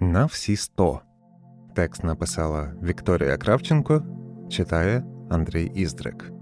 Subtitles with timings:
[0.00, 1.00] на всі сто.
[1.74, 4.02] Текст написала Вікторія Кравченко,
[4.48, 6.32] читає Андрій Іздрик.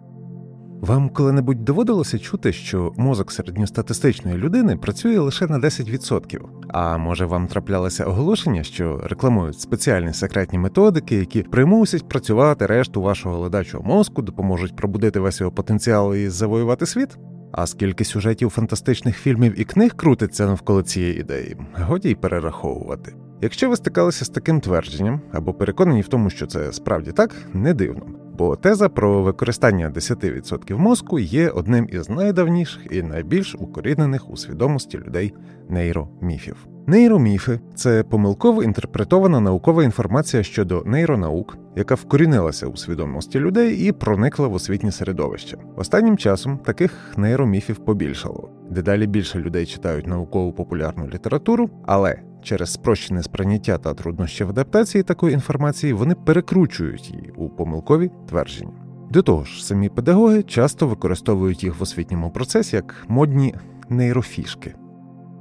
[0.80, 6.40] Вам коли-небудь доводилося чути, що мозок середньостатистичної людини працює лише на 10%?
[6.68, 13.38] А може вам траплялося оголошення, що рекламують спеціальні секретні методики, які примусять працювати решту вашого
[13.38, 17.18] ледачого мозку, допоможуть пробудити весь його потенціал і завоювати світ?
[17.52, 23.14] А скільки сюжетів фантастичних фільмів і книг крутиться навколо цієї ідеї, годі й перераховувати.
[23.42, 27.74] Якщо ви стикалися з таким твердженням або переконані в тому, що це справді так, не
[27.74, 28.06] дивно.
[28.38, 34.98] Бо теза про використання 10% мозку є одним із найдавніших і найбільш укорінених у свідомості
[34.98, 35.34] людей
[35.68, 36.56] нейроміфів.
[36.86, 44.48] Нейроміфи це помилково інтерпретована наукова інформація щодо нейронаук, яка вкорінилася у свідомості людей і проникла
[44.48, 45.56] в освітнє середовище.
[45.76, 48.50] Останнім часом таких нейроміфів побільшало.
[48.70, 55.02] Дедалі більше людей читають наукову популярну літературу, але через спрощене сприйняття та труднощі в адаптації
[55.04, 58.72] такої інформації вони перекручують її у помилкові твердження.
[59.10, 63.54] До того ж, самі педагоги часто використовують їх в освітньому процесі як модні
[63.88, 64.74] нейрофішки.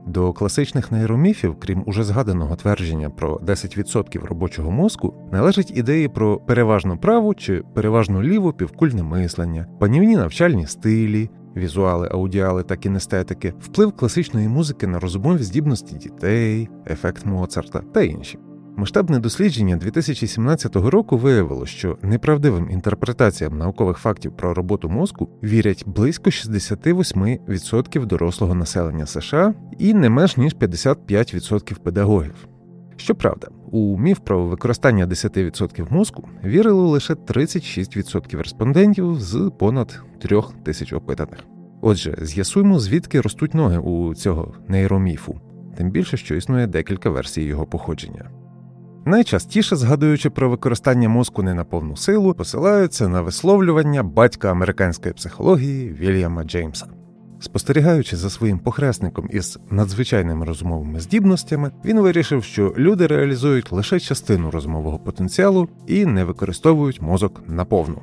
[0.08, 6.97] До класичних нейроміфів, крім уже згаданого твердження про 10% робочого мозку, належать ідеї про переважну
[6.97, 14.47] праву чи переважну ліву півкульне мислення, панівні навчальні стилі, візуали, аудіали та кінестетики, вплив класичної
[14.47, 18.39] музики на розумові здібності дітей, ефект Моцарта та інші.
[18.77, 26.30] Масштабне дослідження 2017 року виявило, що неправдивим інтерпретаціям наукових фактів про роботу мозку вірять близько
[26.30, 32.47] 68% дорослого населення США і не менш ніж 55% педагогів.
[32.97, 40.93] Щоправда, у міф про використання 10% мозку вірили лише 36% респондентів з понад 3 тисяч
[40.93, 41.39] опитаних.
[41.81, 45.41] Отже, з'ясуємо, звідки ростуть ноги у цього нейроміфу,
[45.77, 48.29] тим більше, що існує декілька версій його походження.
[49.05, 55.89] Найчастіше згадуючи про використання мозку не на повну силу, посилаються на висловлювання батька американської психології
[55.89, 56.87] Вільяма Джеймса.
[57.39, 64.52] Спостерігаючи за своїм похресником із надзвичайними розумовими здібностями, він вирішив, що люди реалізують лише частину
[64.52, 68.02] розумового потенціалу і не використовують мозок наповну.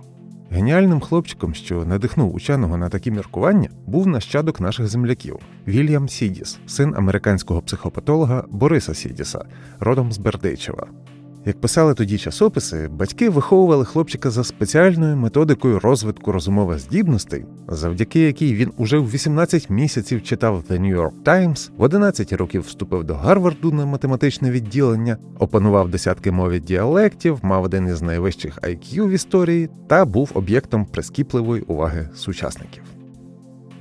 [0.51, 6.95] Геніальним хлопчиком, що надихнув ученого на такі міркування, був нащадок наших земляків Вільям Сідіс, син
[6.97, 9.45] американського психопатолога Бориса Сідіса,
[9.81, 10.87] родом з Бердичева.
[11.47, 18.55] Як писали тоді часописи, батьки виховували хлопчика за спеціальною методикою розвитку розумових здібностей, завдяки якій
[18.55, 23.15] він уже в 18 місяців читав The New York Times, в 11 років вступив до
[23.15, 29.71] Гарварду на математичне відділення, опанував десятки мови діалектів, мав один із найвищих IQ в історії
[29.89, 32.94] та був об'єктом прискіпливої уваги сучасників.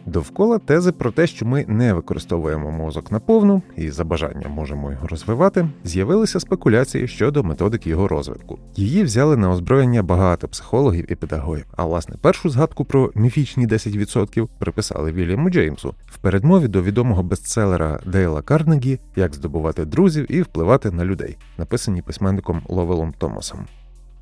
[0.06, 5.08] Довкола тези про те, що ми не використовуємо мозок наповну і за бажанням можемо його
[5.08, 8.60] розвивати, з'явилися спекуляції щодо методики його розвитку.
[8.76, 11.66] Її взяли на озброєння багато психологів і педагогів.
[11.76, 18.00] А власне першу згадку про міфічні 10% приписали Вільяму Джеймсу в передмові до відомого бестселера
[18.06, 23.66] Дейла Карнегі Як здобувати друзів і впливати на людей, написані письменником Ловелом Томасом.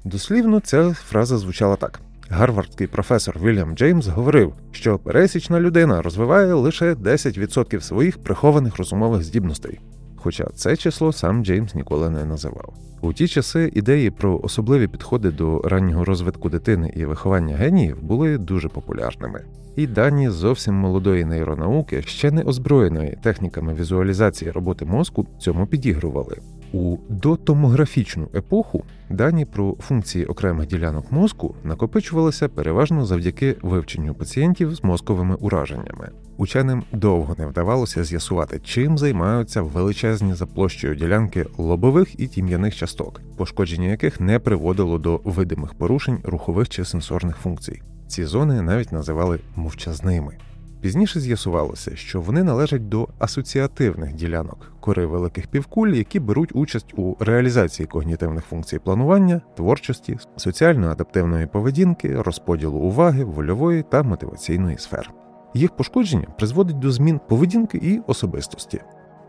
[0.04, 2.02] Дослівно ця фраза звучала так.
[2.30, 9.80] Гарвардський професор Вільям Джеймс говорив, що пересічна людина розвиває лише 10% своїх прихованих розумових здібностей.
[10.16, 12.74] Хоча це число сам Джеймс ніколи не називав.
[13.02, 18.38] У ті часи ідеї про особливі підходи до раннього розвитку дитини і виховання геніїв були
[18.38, 19.46] дуже популярними.
[19.76, 26.38] І дані зовсім молодої нейронауки, ще не озброєної техніками візуалізації роботи мозку, цьому підігрували.
[26.74, 34.84] У дотомографічну епоху дані про функції окремих ділянок мозку накопичувалися переважно завдяки вивченню пацієнтів з
[34.84, 36.10] мозковими ураженнями.
[36.38, 43.22] Ученим довго не вдавалося з'ясувати, чим займаються величезні за площею ділянки лобових і тім'яних часток,
[43.38, 47.82] пошкодження яких не приводило до видимих порушень рухових чи сенсорних функцій.
[48.08, 50.38] Ці зони навіть називали мовчазними.
[50.82, 57.16] Пізніше з'ясувалося, що вони належать до асоціативних ділянок кори великих півкуль, які беруть участь у
[57.20, 65.12] реалізації когнітивних функцій планування, творчості, соціально-адаптивної поведінки, розподілу уваги, вольової та мотиваційної сфер.
[65.54, 68.82] Їх пошкодження призводить до змін поведінки і особистості.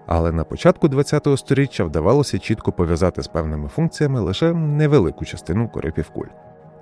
[0.07, 5.91] Але на початку ХХ століття вдавалося чітко пов'язати з певними функціями лише невелику частину кори
[5.91, 6.29] півкуль.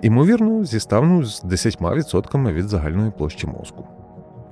[0.01, 3.87] Імовірно, зіставну з 10% від загальної площі мозку.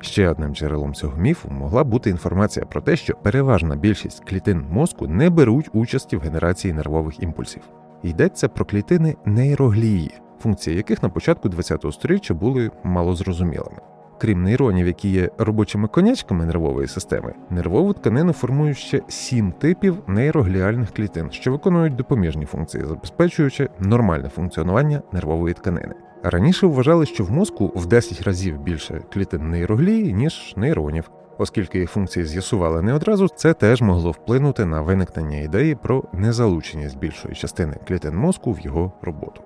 [0.02, 5.08] Ще одним джерелом цього міфу могла бути інформація про те, що переважна більшість клітин мозку
[5.08, 7.62] не беруть участі в генерації нервових імпульсів.
[8.04, 13.78] Йдеться про клітини нейроглії, функції яких на початку ХХ століття були малозрозумілими.
[14.20, 20.92] Крім нейронів, які є робочими конячками нервової системи, нервову тканину формують ще сім типів нейрогліальних
[20.92, 25.94] клітин, що виконують допоміжні функції, забезпечуючи нормальне функціонування нервової тканини.
[26.24, 31.12] Раніше вважали, що в мозку в 10 разів більше клітин нейроглії, ніж нейронів.
[31.38, 37.00] Оскільки їх функції з'ясували не одразу, це теж могло вплинути на виникнення ідеї про незалученість
[37.00, 39.42] більшої частини клітин мозку в його роботу.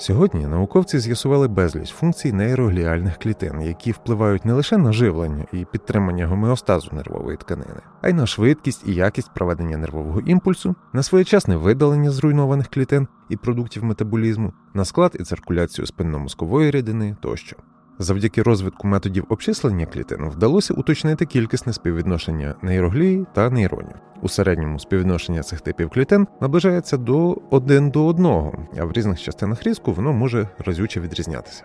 [0.00, 6.26] Сьогодні науковці з'ясували безліч функцій нейрогліальних клітин, які впливають не лише на живлення і підтримання
[6.26, 12.10] гомеостазу нервової тканини, а й на швидкість і якість проведення нервового імпульсу, на своєчасне видалення
[12.10, 17.56] зруйнованих клітин і продуктів метаболізму, на склад і циркуляцію спинномозкової рідини тощо.
[18.00, 23.94] Завдяки розвитку методів обчислення клітин вдалося уточнити кількісне співвідношення нейроглії та нейронів.
[24.22, 29.62] У середньому співвідношення цих типів клітин наближається до один до одного, а в різних частинах
[29.62, 31.64] різку воно може разюче відрізнятися.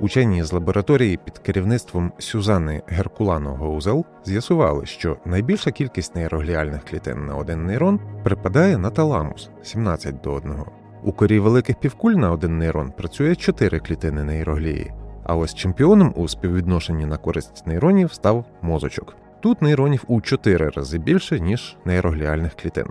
[0.00, 7.36] Учені з лабораторії під керівництвом Сюзанни Геркулано Гоузел з'ясували, що найбільша кількість нейрогліальних клітин на
[7.36, 10.54] один нейрон припадає на таламус 17 до 1.
[11.02, 14.92] У корі великих півкуль на один нейрон працює 4 клітини нейроглії.
[15.24, 19.16] А ось чемпіоном у співвідношенні на користь нейронів став мозочок.
[19.40, 22.86] Тут нейронів у 4 рази більше, ніж нейрогліальних клітин.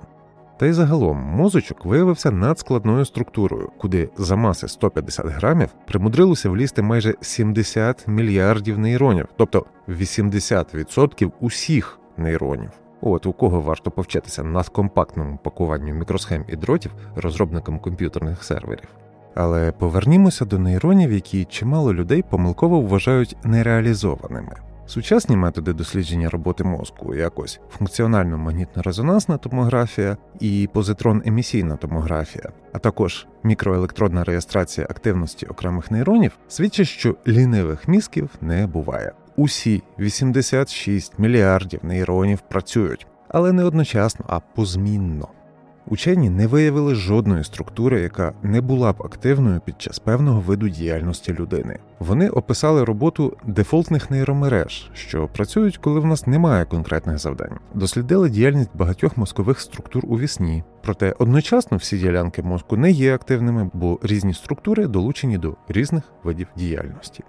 [0.57, 7.15] Та й загалом мозочок виявився надскладною структурою, куди за маси 150 грамів примудрилося влізти майже
[7.21, 12.71] 70 мільярдів нейронів, тобто 80% усіх нейронів.
[13.01, 19.02] От у кого варто повчитися надкомпактному пакуванню мікросхем і дротів розробникам комп'ютерних серверів.
[19.35, 24.56] Але повернімося до нейронів, які чимало людей помилково вважають нереалізованими.
[24.85, 34.24] Сучасні методи дослідження роботи мозку, якось функціонально магнітно-резонансна томографія і позитрон-емісійна томографія, а також мікроелектродна
[34.24, 39.12] реєстрація активності окремих нейронів, свідчать, що лінивих мізків не буває.
[39.36, 45.27] Усі 86 мільярдів нейронів працюють, але не одночасно, а позмінно.
[45.88, 51.33] Учені не виявили жодної структури, яка не була б активною під час певного виду діяльності
[51.33, 51.80] людини.
[52.00, 57.57] Вони описали роботу дефолтних нейромереж, що працюють, коли в нас немає конкретних завдань.
[57.74, 60.63] Дослідили діяльність багатьох мозкових структур у вісні.
[60.83, 66.47] Проте одночасно всі ділянки мозку не є активними, бо різні структури долучені до різних видів
[66.56, 67.24] діяльності.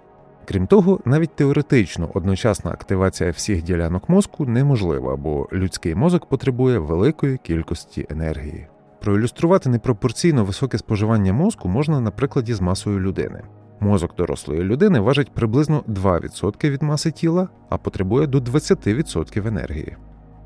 [0.47, 7.37] Крім того, навіть теоретично одночасна активація всіх ділянок мозку неможлива, бо людський мозок потребує великої
[7.37, 8.67] кількості енергії.
[9.01, 13.41] Проілюструвати непропорційно високе споживання мозку можна на прикладі з масою людини.
[13.79, 19.97] Мозок дорослої людини важить приблизно 2% від маси тіла, а потребує до 20% енергії.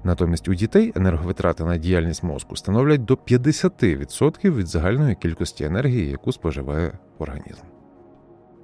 [0.04, 6.32] Натомість у дітей енерговитрати на діяльність мозку становлять до 50% від загальної кількості енергії, яку
[6.32, 7.79] споживає організм.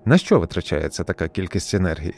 [0.05, 2.15] На що витрачається така кількість енергії?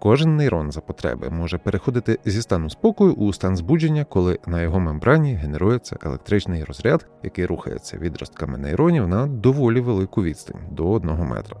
[0.00, 4.80] Кожен нейрон за потреби може переходити зі стану спокою у стан збудження, коли на його
[4.80, 11.56] мембрані генерується електричний розряд, який рухається відростками нейронів на доволі велику відстань до 1 метра.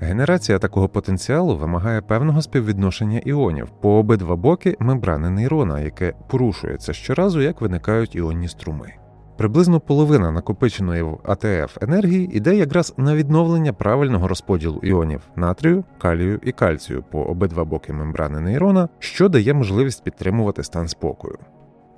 [0.00, 7.40] Генерація такого потенціалу вимагає певного співвідношення іонів по обидва боки мембрани нейрона, яке порушується щоразу,
[7.40, 8.92] як виникають іонні струми.
[9.36, 16.40] Приблизно половина накопиченої в АТФ енергії йде якраз на відновлення правильного розподілу іонів натрію, калію
[16.42, 21.38] і кальцію по обидва боки мембрани нейрона, що дає можливість підтримувати стан спокою.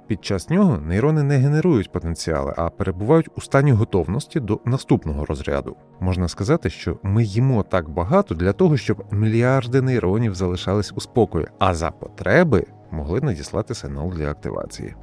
[0.07, 5.77] Під час нього нейрони не генерують потенціали, а перебувають у стані готовності до наступного розряду.
[6.01, 11.47] Можна сказати, що ми їмо так багато для того, щоб мільярди нейронів залишались у спокої,
[11.59, 14.95] а за потреби могли надіслати сигнал для активації.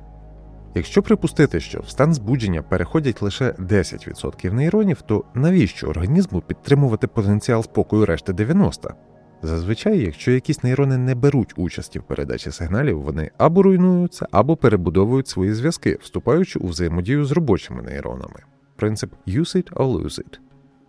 [0.75, 7.63] Якщо припустити, що в стан збудження переходять лише 10% нейронів, то навіщо організму підтримувати потенціал
[7.63, 8.93] спокою решти 90%?
[9.41, 15.27] Зазвичай, якщо якісь нейрони не беруть участі в передачі сигналів, вони або руйнуються, або перебудовують
[15.27, 18.39] свої зв'язки, вступаючи у взаємодію з робочими нейронами.
[18.75, 20.39] Принцип use it or lose it.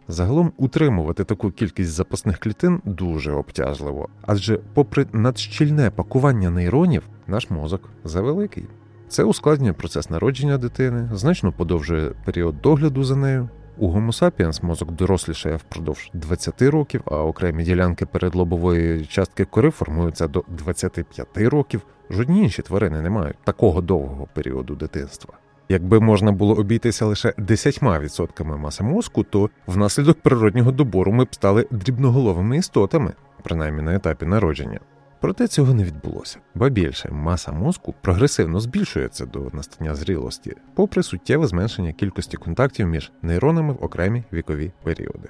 [0.09, 7.91] Загалом утримувати таку кількість запасних клітин дуже обтяжливо, адже, попри надщільне пакування нейронів, наш мозок
[8.05, 8.65] завеликий.
[9.15, 13.49] Це ускладнює процес народження дитини, значно подовжує період догляду за нею.
[13.77, 20.45] У Homo мозок дорослішає впродовж 20 років, а окремі ділянки передлобової частки кори формуються до
[20.49, 21.83] 25 років.
[22.11, 25.35] Жодні інші тварини не мають такого довгого періоду дитинства.
[25.69, 31.67] Якби можна було обійтися лише 10% маси мозку, то внаслідок природнього добору ми б стали
[31.71, 34.81] дрібноголовими істотами, принаймні на етапі народження.
[35.25, 41.47] Проте цього не відбулося, ба більше маса мозку прогресивно збільшується до настання зрілості, попри суттєве
[41.47, 45.29] зменшення кількості контактів між нейронами в окремі вікові періоди.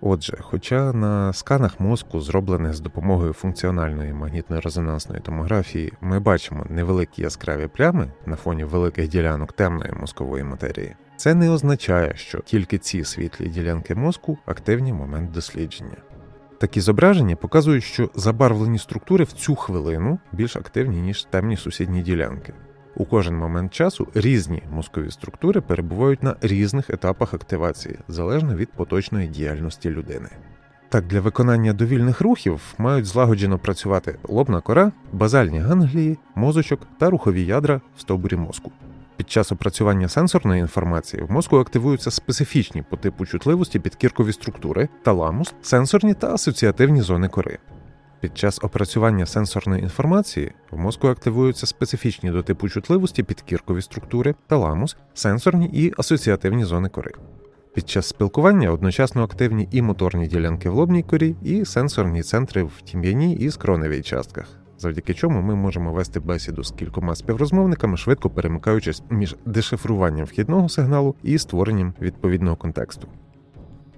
[0.00, 7.66] Отже, хоча на сканах мозку, зроблених з допомогою функціональної магнітно-резонансної томографії, ми бачимо невеликі яскраві
[7.66, 13.48] плями на фоні великих ділянок темної мозкової матерії, це не означає, що тільки ці світлі
[13.48, 15.96] ділянки мозку активні в момент дослідження.
[16.58, 22.52] Такі зображення показують, що забарвлені структури в цю хвилину більш активні, ніж темні сусідні ділянки.
[22.96, 29.28] У кожен момент часу різні мозкові структури перебувають на різних етапах активації, залежно від поточної
[29.28, 30.28] діяльності людини.
[30.88, 37.44] Так, для виконання довільних рухів мають злагоджено працювати лобна кора, базальні ганглії, мозочок та рухові
[37.44, 38.72] ядра в стовбурі мозку.
[39.16, 45.54] Під час опрацювання сенсорної інформації в мозку активуються специфічні по типу чутливості підкіркові структури, таламус,
[45.62, 47.58] сенсорні та асоціативні зони кори.
[48.20, 54.96] Під час опрацювання сенсорної інформації в мозку активуються специфічні до типу чутливості підкіркові структури, таламус,
[55.14, 57.12] сенсорні і асоціативні зони кори.
[57.74, 62.82] Під час спілкування одночасно активні і моторні ділянки в лобній корі, і сенсорні центри в
[62.84, 64.46] тім'яній і скроневій частках,
[64.78, 71.14] завдяки чому ми можемо вести бесіду з кількома співрозмовниками, швидко перемикаючись між дешифруванням вхідного сигналу
[71.22, 73.08] і створенням відповідного контексту.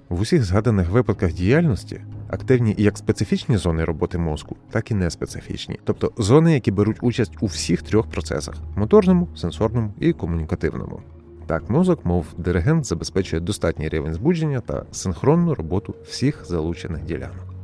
[0.09, 6.13] В усіх згаданих випадках діяльності активні як специфічні зони роботи мозку, так і неспецифічні, тобто
[6.19, 11.01] зони, які беруть участь у всіх трьох процесах моторному, сенсорному і комунікативному.
[11.47, 17.58] Так, мозок, мов диригент, забезпечує достатній рівень збудження та синхронну роботу всіх залучених ділянок.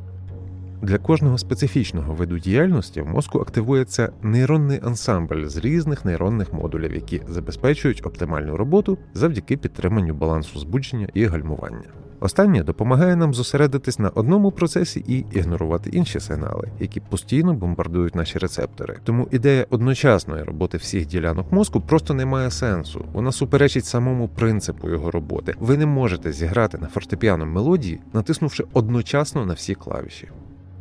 [0.81, 7.21] Для кожного специфічного виду діяльності в мозку активується нейронний ансамбль з різних нейронних модулів, які
[7.27, 11.89] забезпечують оптимальну роботу завдяки підтриманню балансу збудження і гальмування.
[12.19, 18.39] Останнє допомагає нам зосередитись на одному процесі і ігнорувати інші сигнали, які постійно бомбардують наші
[18.39, 18.97] рецептори.
[19.03, 23.05] Тому ідея одночасної роботи всіх ділянок мозку просто не має сенсу.
[23.13, 25.55] Вона суперечить самому принципу його роботи.
[25.59, 30.27] Ви не можете зіграти на фортепіано мелодії, натиснувши одночасно на всі клавіші.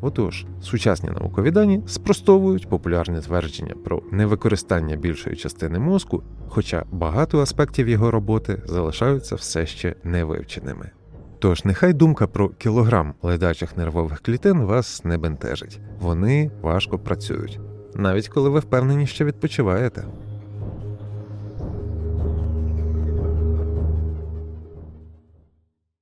[0.06, 7.88] Отож, сучасні наукові дані спростовують популярні твердження про невикористання більшої частини мозку, хоча багато аспектів
[7.88, 10.90] його роботи залишаються все ще невивченими.
[11.38, 15.80] Тож нехай думка про кілограм ледачих нервових клітин вас не бентежить.
[16.00, 17.60] Вони важко працюють,
[17.94, 20.04] навіть коли ви впевнені, що відпочиваєте.